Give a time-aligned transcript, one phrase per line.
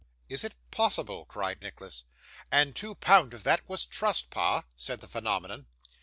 [0.29, 2.05] 'Is it possible?' cried Nicholas.
[2.51, 5.67] 'And two pound of that was trust, pa,' said the phenomenon.